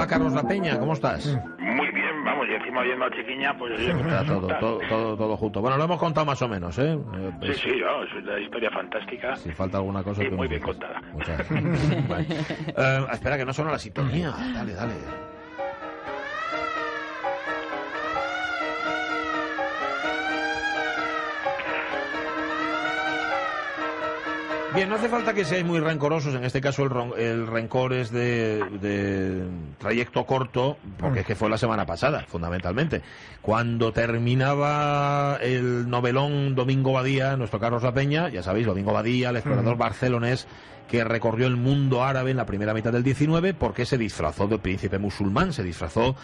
[0.00, 1.26] Hola Carlos La Peña, ¿cómo estás?
[1.58, 3.78] Muy bien, vamos, y encima viendo a Chiquiña, pues...
[3.78, 5.60] oye, pues, Está todo, todo, todo, todo junto.
[5.60, 6.96] Bueno, lo hemos contado más o menos, ¿eh?
[6.96, 9.36] Sí, pues, sí, vamos, es una historia fantástica.
[9.36, 10.24] Si falta alguna cosa...
[10.24, 10.74] Y tú muy bien dices.
[10.74, 11.02] contada.
[11.12, 12.08] Muchas gracias.
[12.08, 12.26] Vale.
[12.30, 14.30] Eh, espera, que no suena la sintonía.
[14.54, 14.94] Dale, dale.
[24.74, 26.32] Bien, no hace falta que seáis muy rencorosos.
[26.34, 29.09] En este caso, el, el rencor es de, de
[29.80, 33.00] trayecto corto, porque es que fue la semana pasada, fundamentalmente.
[33.40, 39.36] Cuando terminaba el novelón Domingo Badía, nuestro Carlos La Peña, ya sabéis, Domingo Badía, el
[39.36, 40.46] explorador barcelonés
[40.86, 44.58] que recorrió el mundo árabe en la primera mitad del 19, porque se disfrazó de
[44.58, 46.14] príncipe musulmán, se disfrazó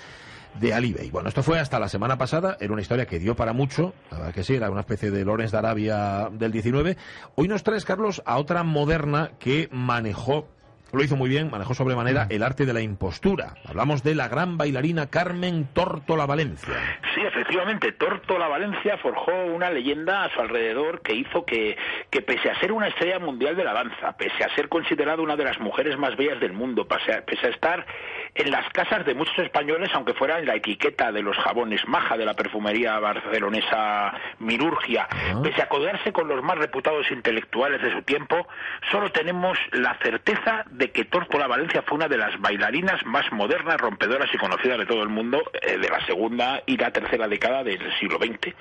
[0.60, 1.10] de Ali Bey.
[1.10, 4.18] Bueno, esto fue hasta la semana pasada, era una historia que dio para mucho, la
[4.18, 6.96] verdad que sí, era una especie de Lorenz de Arabia del 19.
[7.36, 10.48] Hoy nos traes, Carlos, a otra moderna que manejó,
[10.92, 13.54] lo hizo muy bien, manejó sobremanera el arte de la impostura.
[13.68, 16.74] Hablamos de la gran bailarina Carmen Tórtola Valencia.
[17.14, 21.76] Sí, efectivamente, Tórtola Valencia forjó una leyenda a su alrededor que hizo que,
[22.10, 25.36] que pese a ser una estrella mundial de la danza, pese a ser considerada una
[25.36, 27.86] de las mujeres más bellas del mundo, pese a, pese a estar
[28.34, 32.16] en las casas de muchos españoles, aunque fuera en la etiqueta de los jabones maja
[32.16, 35.08] de la perfumería barcelonesa Mirurgia,
[35.42, 38.46] pese a codearse con los más reputados intelectuales de su tiempo,
[38.90, 43.76] solo tenemos la certeza de que Tórtola Valencia fue una de las bailarinas más modernas,
[43.78, 47.64] rompedoras y conocidas de todo el mundo eh, de la segunda y la tercera década
[47.64, 48.54] del siglo XX.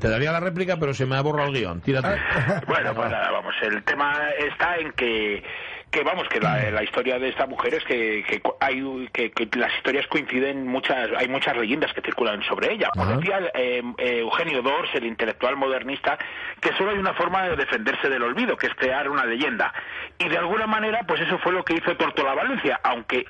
[0.00, 1.80] Te daría la réplica, pero se me ha borrado el guion.
[1.80, 2.08] Tírate.
[2.66, 5.42] Bueno, pues nada, vamos, el tema está en que
[5.90, 9.48] que vamos que la, la historia de esta mujer es que, que hay que, que
[9.56, 12.90] las historias coinciden muchas hay muchas leyendas que circulan sobre ella.
[12.96, 13.16] Ajá.
[13.16, 16.18] decía eh, eh, Eugenio Dors el intelectual modernista
[16.60, 19.72] que solo hay una forma de defenderse del olvido que es crear una leyenda.
[20.18, 23.26] Y de alguna manera pues eso fue lo que hizo Tortola Valencia aunque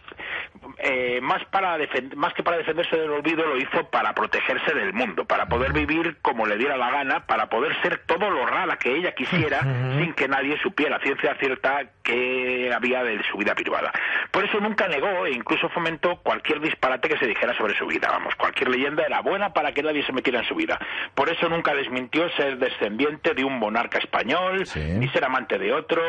[0.79, 1.79] eh, más para
[2.17, 6.17] más que para defenderse del olvido lo hizo para protegerse del mundo para poder vivir
[6.23, 9.61] como le diera la gana para poder ser todo lo rara que ella quisiera
[9.99, 10.99] sin que nadie supiera.
[11.01, 13.93] Ciencia cierta que había de su vida privada.
[14.31, 18.09] Por eso nunca negó e incluso fomentó cualquier disparate que se dijera sobre su vida.
[18.11, 20.79] Vamos cualquier leyenda era buena para que nadie se metiera en su vida.
[21.15, 24.81] Por eso nunca desmintió ser descendiente de un monarca español Sí.
[24.81, 26.03] ni ser amante de otro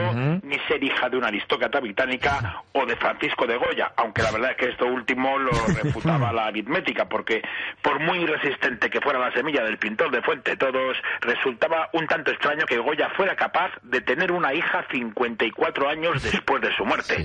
[0.44, 4.52] ni ser hija de una aristócrata británica o de Francisco de Goya, aunque la verdad
[4.52, 5.52] es que esto último lo
[5.84, 7.42] refutaba la aritmética, porque
[7.82, 12.32] por muy resistente que fuera la semilla del pintor de Fuente Todos, resultaba un tanto
[12.32, 17.16] extraño que Goya fuera capaz de tener una hija 54 años después de su muerte.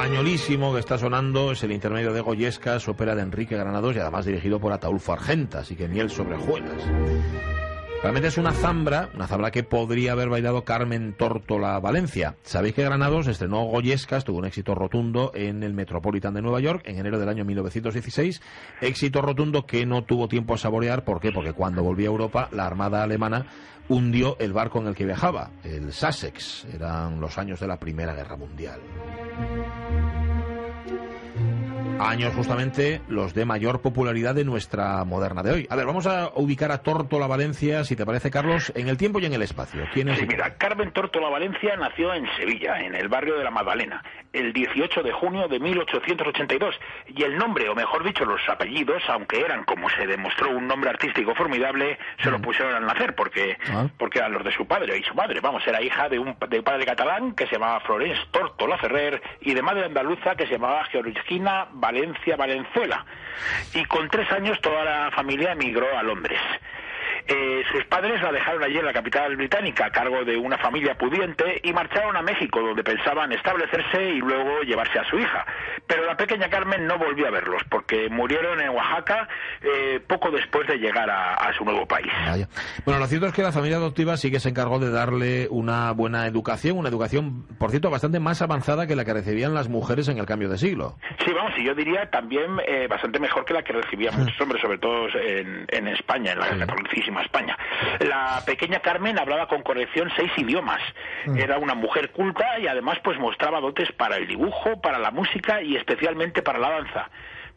[0.00, 4.24] Españolísimo que está sonando es el intermedio de Goyescas, ópera de Enrique Granados y además
[4.24, 6.82] dirigido por Ataulfo Argenta, así que miel sobre hojuelas.
[8.02, 12.36] Realmente es una zambra, una zambra que podría haber bailado Carmen Tórtola Valencia.
[12.44, 16.80] Sabéis que Granados estrenó Goyescas, tuvo un éxito rotundo en el Metropolitan de Nueva York
[16.86, 18.40] en enero del año 1916.
[18.80, 21.04] Éxito rotundo que no tuvo tiempo a saborear.
[21.04, 21.30] ¿Por qué?
[21.30, 23.44] Porque cuando volvió a Europa, la Armada alemana
[23.90, 26.64] hundió el barco en el que viajaba, el Sussex.
[26.72, 28.80] Eran los años de la Primera Guerra Mundial.
[29.40, 30.09] thank you
[32.00, 35.66] Años justamente los de mayor popularidad de nuestra moderna de hoy.
[35.70, 39.18] A ver, vamos a ubicar a Tórtola Valencia, si te parece, Carlos, en el tiempo
[39.20, 39.82] y en el espacio.
[39.92, 40.18] ¿Quién es?
[40.18, 44.02] Sí, mira, Carmen Tórtola Valencia nació en Sevilla, en el barrio de la Magdalena,
[44.32, 46.74] el 18 de junio de 1882.
[47.08, 50.90] Y el nombre, o mejor dicho, los apellidos, aunque eran, como se demostró, un nombre
[50.90, 53.86] artístico formidable, se lo pusieron al nacer, porque, Ah.
[53.98, 55.40] porque eran los de su padre y su madre.
[55.40, 59.52] Vamos, era hija de un de padre catalán que se llamaba Florence Tórtola Ferrer y
[59.54, 61.89] de madre andaluza que se llamaba Georgina Valencia
[62.36, 63.04] Valenzuela.
[63.74, 66.40] Y con tres años toda la familia emigró a Londres.
[67.26, 70.96] Eh, sus padres la dejaron allí en la capital británica a cargo de una familia
[70.96, 75.46] pudiente y marcharon a México, donde pensaban establecerse y luego llevarse a su hija.
[75.86, 79.28] Pero la pequeña Carmen no volvió a verlos, porque murieron en Oaxaca
[79.62, 82.12] eh, poco después de llegar a, su nuevo país.
[82.84, 85.90] Bueno, lo cierto es que la familia adoptiva sí que se encargó de darle una
[85.92, 90.08] buena educación, una educación, por cierto, bastante más avanzada que la que recibían las mujeres
[90.08, 90.94] en el cambio de siglo.
[91.24, 94.62] Sí, vamos, y yo diría también eh, bastante mejor que la que recibían muchos hombres,
[94.62, 97.09] sobre todo en, España, en la, sí.
[97.18, 97.58] España.
[98.00, 100.80] La pequeña Carmen hablaba con corrección seis idiomas.
[101.26, 101.38] Mm.
[101.38, 105.62] Era una mujer culta y además pues mostraba dotes para el dibujo, para la música
[105.62, 107.10] y especialmente para la danza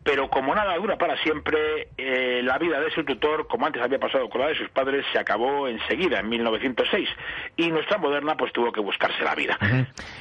[0.04, 4.00] pero como nada dura para siempre, eh, la vida de su tutor, como antes había
[4.00, 7.10] pasado con la de sus padres, se acabó enseguida, en 1906,
[7.58, 9.58] y nuestra moderna pues tuvo que buscarse la vida.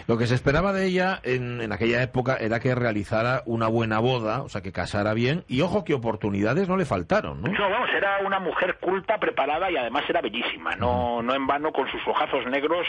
[0.07, 3.99] Lo que se esperaba de ella en, en, aquella época era que realizara una buena
[3.99, 7.53] boda, o sea, que casara bien, y ojo que oportunidades no le faltaron, ¿no?
[7.53, 11.73] No, vamos, era una mujer culta, preparada y además era bellísima, no, no en vano
[11.73, 12.87] con sus ojazos negros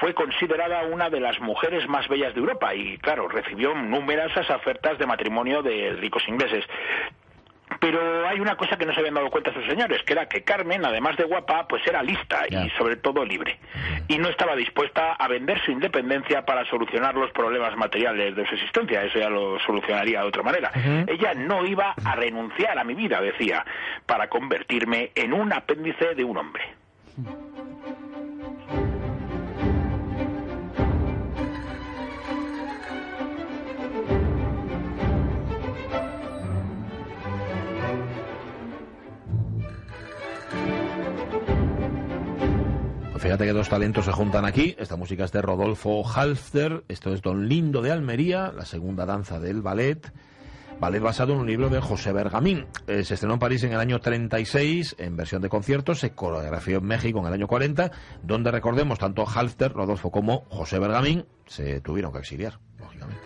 [0.00, 4.98] fue considerada una de las mujeres más bellas de Europa y claro, recibió numerosas ofertas
[4.98, 6.64] de matrimonio de ricos ingleses.
[7.80, 10.44] Pero hay una cosa que no se habían dado cuenta esos señores, que era que
[10.44, 13.58] Carmen, además de guapa, pues era lista y sobre todo libre.
[14.08, 18.54] Y no estaba dispuesta a vender su independencia para solucionar los problemas materiales de su
[18.54, 19.02] existencia.
[19.04, 20.70] Eso ya lo solucionaría de otra manera.
[21.06, 23.64] Ella no iba a renunciar a mi vida, decía,
[24.06, 26.62] para convertirme en un apéndice de un hombre.
[43.22, 44.74] Fíjate que dos talentos se juntan aquí.
[44.80, 46.82] Esta música es de Rodolfo Halfter.
[46.88, 50.12] Esto es Don Lindo de Almería, la segunda danza del ballet.
[50.80, 52.66] Ballet basado en un libro de José Bergamín.
[52.88, 55.94] Eh, se estrenó en París en el año 36 en versión de concierto.
[55.94, 57.92] Se coreografió en México en el año 40,
[58.24, 63.22] donde recordemos tanto Halfter, Rodolfo como José Bergamín se tuvieron que exiliar, lógicamente.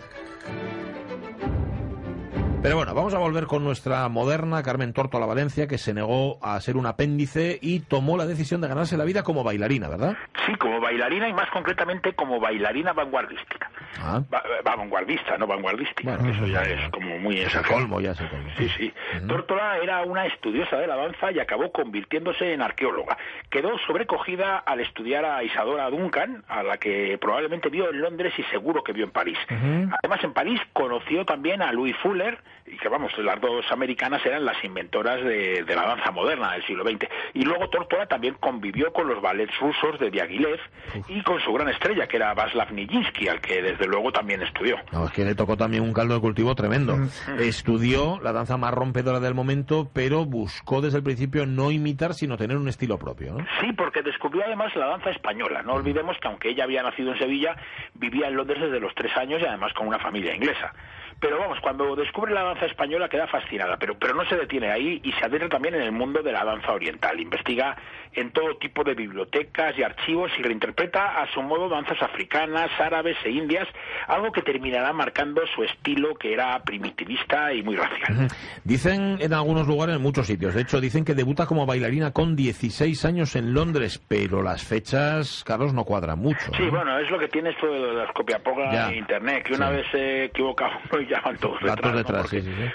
[2.61, 5.93] Pero bueno, vamos a volver con nuestra moderna Carmen Torto a la Valencia, que se
[5.93, 9.87] negó a ser un apéndice y tomó la decisión de ganarse la vida como bailarina,
[9.87, 10.17] ¿verdad?
[10.45, 13.56] Sí, como bailarina y más concretamente como bailarina vanguardística.
[13.99, 14.21] Ah.
[14.33, 16.15] Va, vanguardista, no vanguardística.
[16.15, 17.39] eso ya es como muy...
[17.39, 18.49] Es colmo, ya se colmo.
[18.57, 18.93] Sí, sí.
[19.27, 23.17] Tórtola era una estudiosa de la danza y acabó convirtiéndose en arqueóloga.
[23.49, 28.43] Quedó sobrecogida al estudiar a Isadora Duncan, a la que probablemente vio en Londres y
[28.43, 29.37] seguro que vio en París.
[29.49, 34.43] Además, en París conoció también a Louis Fuller, y que vamos, las dos americanas eran
[34.43, 37.07] las inventoras de, la danza moderna del siglo XX.
[37.33, 40.59] Y luego Tortora también convivió con los ballets rusos de Diaghilev
[41.07, 44.77] y con su gran estrella, que era Vaslav Nijinsky, al que desde luego también estudió.
[44.91, 46.97] No, es que le tocó también un caldo de cultivo tremendo.
[46.97, 47.09] Mm.
[47.39, 52.37] Estudió la danza más rompedora del momento, pero buscó desde el principio no imitar, sino
[52.37, 53.33] tener un estilo propio.
[53.33, 53.45] ¿no?
[53.61, 55.61] Sí, porque descubrió además la danza española.
[55.61, 57.55] No olvidemos que aunque ella había nacido en Sevilla,
[57.93, 60.73] vivía en Londres desde los tres años y además con una familia inglesa.
[61.19, 65.01] Pero vamos, cuando descubre la danza española queda fascinada, pero, pero no se detiene ahí
[65.03, 67.19] y se adentra también en el mundo de la danza oriental.
[67.19, 67.75] Investiga
[68.13, 73.17] en todo tipo de bibliotecas y archivos y reinterpreta a su modo danzas africanas, árabes
[73.23, 73.67] e indias,
[74.07, 78.27] algo que terminará marcando su estilo que era primitivista y muy racial.
[78.63, 82.35] Dicen en algunos lugares, en muchos sitios, de hecho dicen que debuta como bailarina con
[82.35, 86.51] 16 años en Londres, pero las fechas, Carlos, no cuadran mucho.
[86.57, 89.85] Sí, bueno, es lo que tiene esto de las copiapogas en Internet, que una vez
[89.91, 92.29] se equivoca uno y llaman todos detrás.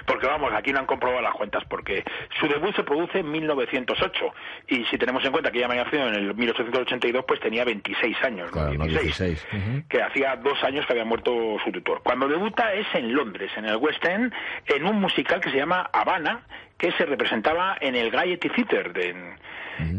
[0.07, 2.05] porque, vamos, aquí no han comprobado las cuentas, porque
[2.41, 4.35] su debut se produce en 1908,
[4.69, 8.17] y si tenemos en cuenta que ella me nació en el 1882, pues tenía 26
[8.25, 8.51] años,
[9.89, 12.03] que hacía dos años que había muerto su tutor.
[12.03, 14.33] Cuando debuta es en Londres, en el West End,
[14.67, 16.43] en un musical que se llama Habana,
[16.79, 19.15] que se representaba en el Gaiety Theatre de,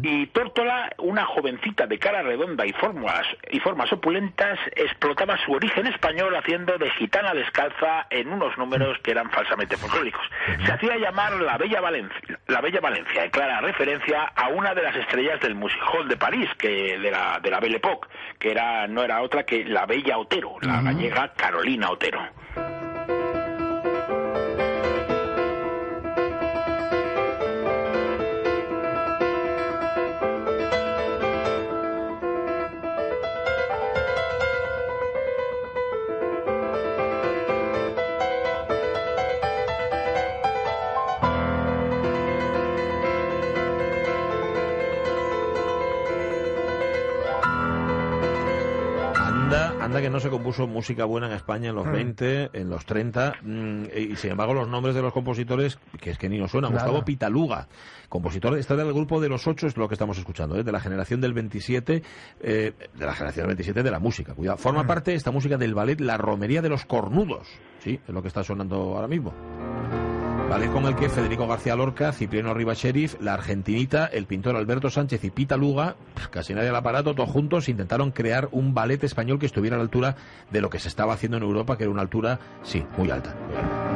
[0.02, 5.88] y Tórtola, una jovencita de cara redonda y formas, y formas opulentas, explotaba su origen
[5.88, 10.22] español haciendo de gitana descalza en unos números que eran falsamente folclóricos.
[10.66, 14.84] Se hacía llamar la Bella Valencia, la Bella Valencia, en clara referencia a una de
[14.84, 18.08] las estrellas del Music Hall de París, que de la de la Belle Époque,
[18.40, 22.22] que era no era otra que la Bella Otero, la gallega Carolina Otero.
[50.02, 53.84] Que no se compuso música buena en España en los 20, en los 30, mm,
[53.96, 56.82] y sin embargo los nombres de los compositores, que es que ni nos suena, Nada.
[56.82, 57.68] Gustavo Pitaluga,
[58.10, 60.64] compositor, este del grupo de los ocho, es lo que estamos escuchando, ¿eh?
[60.64, 62.04] de la generación del 27,
[62.42, 64.58] eh, de la generación del 27 de la música, cuidado.
[64.58, 67.48] Forma parte esta música del ballet La Romería de los Cornudos,
[67.80, 69.34] sí, es lo que está sonando ahora mismo.
[70.50, 74.90] Ballet con el que Federico García Lorca, Cipriano Rivas Sheriff, la argentinita, el pintor Alberto
[74.90, 75.96] Sánchez y Pita Luga,
[76.30, 79.84] casi nadie al aparato, todos juntos intentaron crear un ballet español que estuviera a la
[79.84, 80.16] altura
[80.52, 83.36] de lo que se estaba haciendo en Europa, que era una altura, sí, muy alta.
[83.48, 83.94] Muy alta.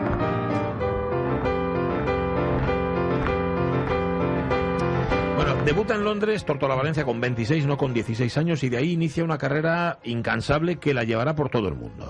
[5.67, 9.25] Debuta en Londres Tortola Valencia con 26, no con 16 años, y de ahí inicia
[9.25, 12.09] una carrera incansable que la llevará por todo el mundo.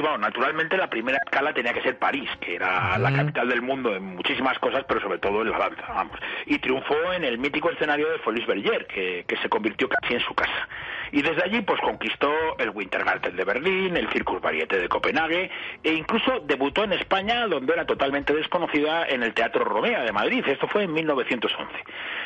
[0.00, 3.94] Bueno, naturalmente la primera escala tenía que ser París, que era la capital del mundo
[3.94, 6.18] en muchísimas cosas, pero sobre todo en la danza, vamos.
[6.46, 10.20] Y triunfó en el mítico escenario de Folies Bergère, que, que se convirtió casi en
[10.20, 10.68] su casa.
[11.12, 15.50] Y desde allí, pues conquistó el Wintergarten de Berlín, el Circus Varieté de Copenhague,
[15.82, 20.44] e incluso debutó en España, donde era totalmente desconocida, en el Teatro Romea de Madrid.
[20.46, 21.72] Esto fue en 1911.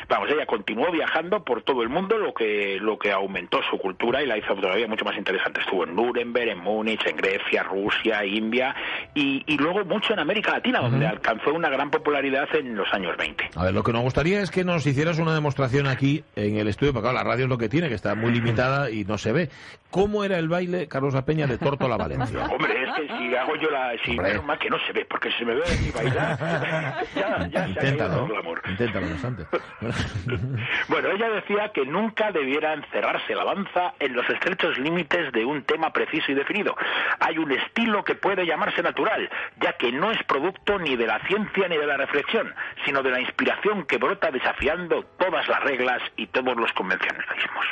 [0.09, 4.21] Vamos, ella continuó viajando por todo el mundo, lo que, lo que aumentó su cultura
[4.21, 5.61] y la hizo todavía mucho más interesante.
[5.61, 8.75] Estuvo en Nuremberg, en Múnich, en Grecia, Rusia, India
[9.13, 13.15] y, y luego mucho en América Latina, donde alcanzó una gran popularidad en los años
[13.17, 13.51] 20.
[13.55, 16.67] A ver, lo que nos gustaría es que nos hicieras una demostración aquí en el
[16.67, 19.17] estudio, porque claro, la radio es lo que tiene, que está muy limitada y no
[19.17, 19.49] se ve.
[19.93, 22.45] ¿Cómo era el baile, Carlos Apeña, de Tórtola Valencia?
[22.51, 23.93] Hombre, es que si hago yo la...
[24.03, 24.29] Si, Hombre.
[24.29, 26.35] menos mal que no se ve, porque si me ve y bailar,
[27.15, 28.27] ya, ya se ha caído
[28.67, 29.45] Inténtalo, el obstante.
[30.87, 35.63] Bueno, ella decía que nunca debiera encerrarse la danza en los estrechos límites de un
[35.63, 36.75] tema preciso y definido.
[37.19, 39.29] Hay un estilo que puede llamarse natural,
[39.61, 42.51] ya que no es producto ni de la ciencia ni de la reflexión,
[42.83, 47.65] sino de la inspiración que brota desafiando todas las reglas y todos los convencionalismos.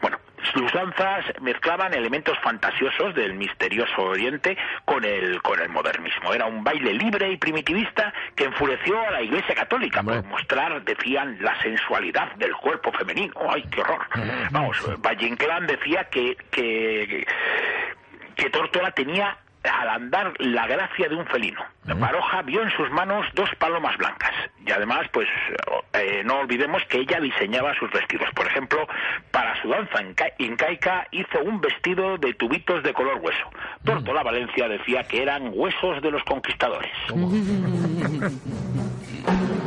[0.00, 0.18] Bueno,
[0.52, 6.34] sus danzas mezclaban elementos fantasiosos del misterioso Oriente con el, con el modernismo.
[6.34, 10.16] Era un baile libre y primitivista que enfureció a la Iglesia Católica Hombre.
[10.16, 13.32] por mostrar, decían, la sensualidad del cuerpo femenino.
[13.48, 14.06] ¡Ay, qué horror!
[14.50, 15.36] Vamos, Valle
[15.66, 17.26] decía que, que,
[18.36, 21.60] que Tórtola tenía al andar la gracia de un felino.
[21.84, 24.32] Baroja vio en sus manos dos palomas blancas
[24.66, 25.28] y además, pues
[25.94, 28.28] eh, no olvidemos que ella diseñaba sus vestidos.
[28.34, 28.86] Por ejemplo,
[29.30, 33.50] para su danza inca- incaica hizo un vestido de tubitos de color hueso.
[33.84, 36.92] Tórtola Valencia decía que eran huesos de los conquistadores.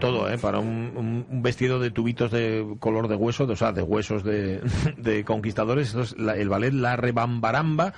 [0.00, 0.38] todo, ¿eh?
[0.38, 3.82] Para un, un- un vestido de tubitos de color de hueso, de, o sea, de
[3.82, 4.60] huesos de,
[4.96, 5.88] de conquistadores.
[5.88, 7.92] Esto es la- el ballet La Rebambaramba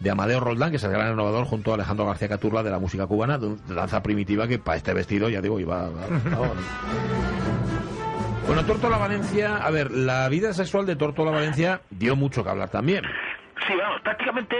[0.00, 2.78] de Amadeo Roldán, que es el gran innovador junto a Alejandro García Caturla de la
[2.78, 5.90] música cubana, de danza primitiva que para este vestido, ya digo, iba...
[5.90, 6.56] va- vamos.
[8.46, 12.70] Bueno, Tórtola Valencia, a ver, la vida sexual de Tórtola Valencia dio mucho que hablar
[12.70, 13.04] también.
[13.66, 14.56] Sí, vamos, prácticamente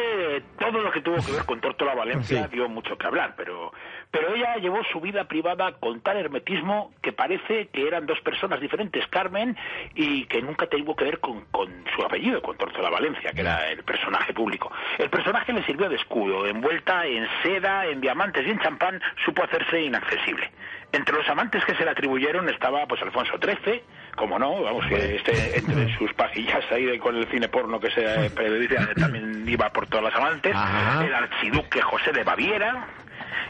[0.59, 2.57] todo lo que tuvo que ver con Tórtola Valencia Sí.
[2.57, 3.73] dio mucho que hablar, pero,
[4.10, 8.60] pero ella llevó su vida privada con tal hermetismo que parece que eran dos personas
[8.60, 9.56] diferentes, Carmen,
[9.94, 13.68] y que nunca tuvo que ver con, con su apellido, con Tórtola Valencia, que era
[13.70, 14.72] el personaje público.
[14.98, 19.44] El personaje le sirvió de escudo, envuelta en seda, en diamantes y en champán, supo
[19.44, 20.50] hacerse inaccesible.
[20.90, 23.82] Entre los amantes que se le atribuyeron estaba pues Alfonso XIII,
[24.16, 28.30] como no, vamos, que este, entre sus pajillas ahí con el cine porno que se
[28.34, 31.04] periodiza también iba por todas las amantes, Ajá.
[31.04, 32.86] el archiduque José de Baviera,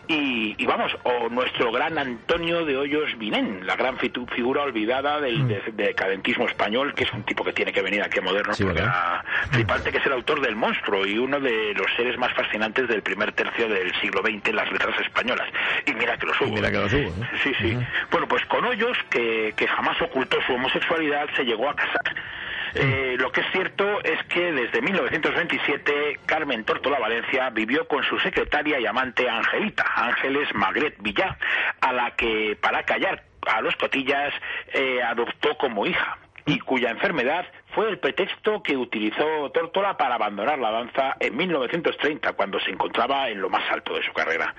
[0.08, 5.46] y, y vamos, o nuestro gran Antonio de Hoyos Vinén, la gran figura olvidada del
[5.48, 8.64] de- decadentismo español, que es un tipo que tiene que venir aquí a moderno, Sí,
[8.64, 8.82] porque
[9.50, 13.02] flipante, que es el autor del monstruo y uno de los seres más fascinantes del
[13.02, 15.48] primer tercio del siglo XX en las letras españolas.
[15.86, 16.48] Y mira que los hubo.
[16.48, 17.28] Y mira que los hubo, ¿eh?
[17.42, 17.78] Sí, sí.
[18.10, 22.14] Bueno, pues con Hoyos, que, que jamás ocultó su homosexualidad, se llegó a casar.
[22.74, 28.18] Eh, lo que es cierto es que desde 1927 Carmen Tórtola Valencia vivió con su
[28.20, 31.38] secretaria y amante Angelita, Ángeles Magret Villá,
[31.80, 34.32] a la que para callar a los cotillas
[34.72, 40.58] eh, adoptó como hija y cuya enfermedad fue el pretexto que utilizó Tórtola para abandonar
[40.58, 44.54] la danza en 1930, cuando se encontraba en lo más alto de su carrera.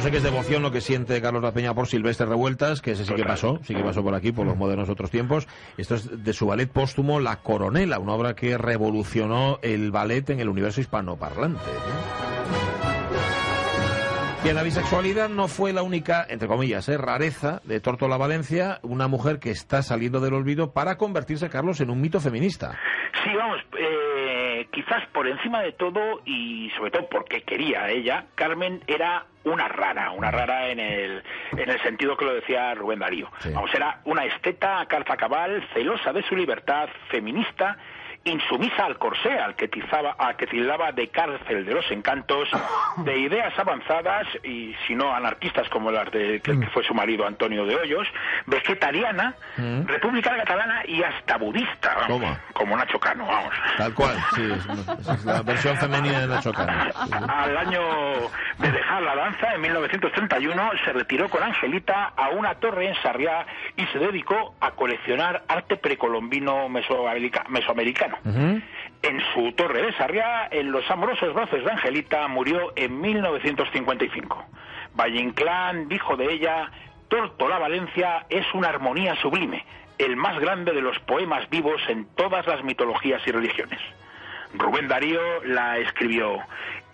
[0.00, 2.92] Yo sé que es devoción lo que siente Carlos La Peña por Silvestre Revueltas, que
[2.92, 5.46] ese sí que pasó, sí que pasó por aquí, por los modernos otros tiempos.
[5.76, 10.40] Esto es de su ballet póstumo La Coronela, una obra que revolucionó el ballet en
[10.40, 11.60] el universo hispanoparlante.
[14.42, 16.96] Bien, la bisexualidad no fue la única, entre comillas, ¿eh?
[16.96, 21.90] rareza de Tortola Valencia, una mujer que está saliendo del olvido para convertirse, Carlos, en
[21.90, 22.78] un mito feminista.
[23.22, 24.09] Sí, vamos, eh,
[24.70, 30.10] quizás por encima de todo y sobre todo porque quería ella, Carmen era una rara,
[30.10, 31.22] una rara en el,
[31.52, 33.30] en el sentido que lo decía Rubén Darío.
[33.54, 37.78] Vamos, era una esteta calza cabal, celosa de su libertad, feminista
[38.24, 42.48] insumisa al corsé, al que, tizaba, al que tildaba de cárcel de los encantos,
[42.98, 47.64] de ideas avanzadas y si no anarquistas como las de que, fue su marido Antonio
[47.64, 48.06] de Hoyos,
[48.46, 49.86] vegetariana, mm.
[49.86, 52.06] republicana catalana y hasta budista,
[52.60, 53.54] como Nacho Cano, vamos.
[53.78, 56.72] Tal cual, sí, es, la versión femenina de Nacho Cano.
[57.26, 57.80] Al año
[58.58, 63.46] de dejar la danza, en 1931, se retiró con Angelita a una torre en Sarriá
[63.78, 68.18] y se dedicó a coleccionar arte precolombino mesoamericano
[69.02, 74.44] en su torre de Sarriá, en los amorosos brazos de Angelita, murió en 1955.
[74.94, 76.70] Valle Inclán dijo de ella,
[77.08, 79.64] Tortola Valencia es una armonía sublime,
[80.00, 83.78] el más grande de los poemas vivos en todas las mitologías y religiones.
[84.54, 86.38] Rubén Darío la escribió.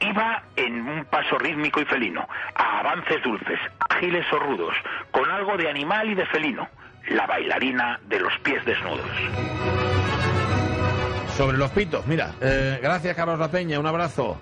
[0.01, 3.59] Iba en un paso rítmico y felino, a avances dulces,
[3.89, 4.75] ágiles o rudos,
[5.11, 6.69] con algo de animal y de felino,
[7.09, 9.07] la bailarina de los pies desnudos.
[11.37, 12.33] Sobre los pitos, mira.
[12.41, 13.79] Eh, gracias, Carlos La Peña.
[13.79, 14.41] Un abrazo.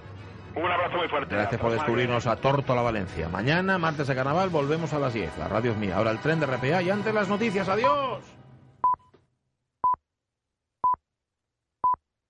[0.55, 1.35] Un abrazo muy fuerte.
[1.35, 3.29] Gracias por descubrirnos a Torto la Valencia.
[3.29, 5.39] Mañana, martes de carnaval, volvemos a las 10.
[5.39, 5.97] La radio es mía.
[5.97, 7.69] Ahora el tren de RPA y antes las noticias.
[7.69, 8.23] ¡Adiós!